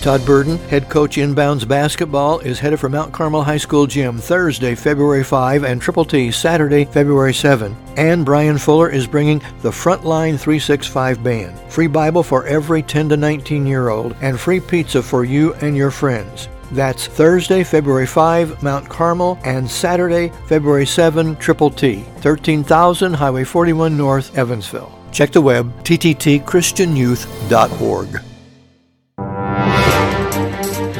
[0.00, 4.76] Todd Burden, head coach inbounds basketball, is headed for Mount Carmel High School gym Thursday,
[4.76, 7.76] February 5 and Triple T Saturday, February 7.
[7.96, 11.58] And Brian Fuller is bringing the Frontline 365 band.
[11.68, 15.76] Free Bible for every 10 to 19 year old and free pizza for you and
[15.76, 16.48] your friends.
[16.70, 23.96] That's Thursday, February 5, Mount Carmel, and Saturday, February 7, Triple T, 13,000 Highway 41
[23.96, 24.96] North, Evansville.
[25.10, 28.37] Check the web, tttchristianyouth.org.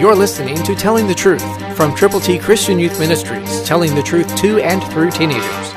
[0.01, 4.33] You're listening to Telling the Truth from Triple T Christian Youth Ministries, telling the truth
[4.37, 5.73] to and through teenagers.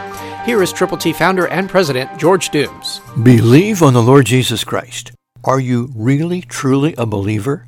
[0.46, 3.02] Here is Triple T founder and president George Dooms.
[3.24, 5.12] Believe on the Lord Jesus Christ.
[5.44, 7.66] Are you really, truly a believer?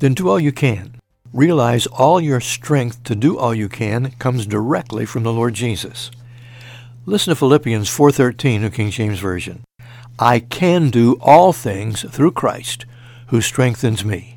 [0.00, 1.00] Then do all you can.
[1.32, 6.10] Realize all your strength to do all you can comes directly from the Lord Jesus.
[7.06, 9.64] Listen to Philippians 4:13, New King James Version.
[10.18, 12.84] I can do all things through Christ
[13.28, 14.33] who strengthens me.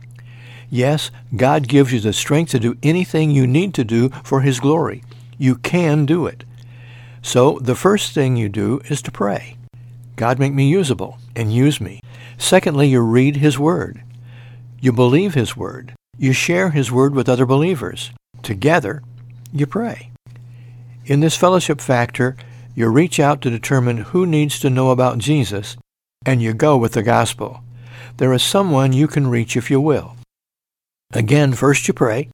[0.70, 4.60] Yes, God gives you the strength to do anything you need to do for His
[4.60, 5.04] glory.
[5.37, 6.43] You can do it.
[7.21, 9.57] So the first thing you do is to pray.
[10.15, 12.01] God make me usable and use me.
[12.38, 14.04] Secondly, you read His Word.
[14.82, 15.93] You believe His Word.
[16.18, 18.12] You share His Word with other believers.
[18.43, 19.04] Together,
[19.54, 20.12] you pray.
[21.05, 22.35] In this fellowship factor,
[22.76, 25.77] you reach out to determine who needs to know about Jesus,
[26.26, 27.62] and you go with the gospel.
[28.18, 30.16] There is someone you can reach if you will.
[31.13, 32.30] Again, first you pray,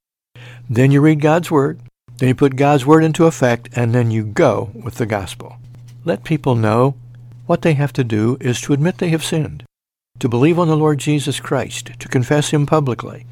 [0.67, 1.79] then you read God's Word,
[2.17, 5.57] then you put God's Word into effect, and then you go with the gospel.
[6.05, 6.95] Let people know
[7.45, 9.63] what they have to do is to admit they have sinned,
[10.19, 13.27] to believe on the Lord Jesus Christ, to confess Him publicly,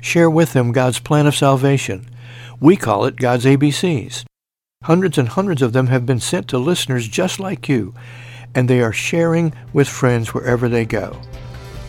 [0.00, 2.08] share with them God's plan of salvation.
[2.60, 4.24] We call it God's ABCs.
[4.82, 7.94] Hundreds and hundreds of them have been sent to listeners just like you,
[8.52, 11.20] and they are sharing with friends wherever they go.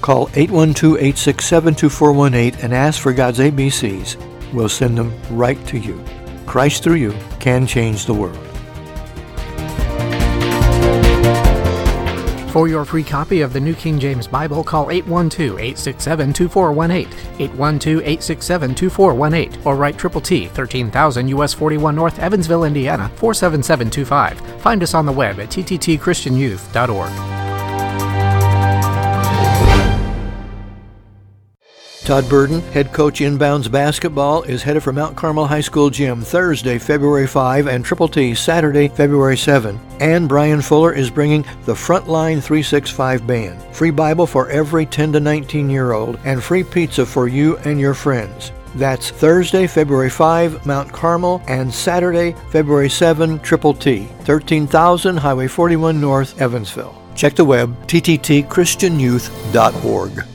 [0.04, 4.18] Call 812-867-2418 and ask for God's ABCs.
[4.52, 6.04] We'll send them right to you.
[6.46, 8.38] Christ through you can change the world.
[12.52, 19.98] For your free copy of the New King James Bible, call 812-867-2418, 812-867-2418, or write
[19.98, 24.62] Triple T, 13,000 US 41 North, Evansville, Indiana, 47725.
[24.62, 27.33] Find us on the web at tttchristianyouth.org.
[32.04, 36.78] Todd Burden, head coach inbounds basketball, is headed for Mount Carmel High School gym Thursday,
[36.78, 39.80] February 5 and Triple T Saturday, February 7.
[40.02, 43.64] And Brian Fuller is bringing the Frontline 365 band.
[43.74, 47.80] Free Bible for every 10 to 19 year old and free pizza for you and
[47.80, 48.52] your friends.
[48.76, 56.02] That's Thursday, February 5, Mount Carmel, and Saturday, February 7, Triple T, 13,000 Highway 41
[56.02, 57.02] North, Evansville.
[57.16, 60.33] Check the web, tttchristianyouth.org.